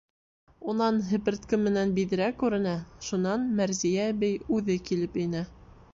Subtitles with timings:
[0.71, 2.73] Унан һепертке менән биҙрә күренә,
[3.09, 5.45] шунан Мәрзиә әбей үҙе килеп инә.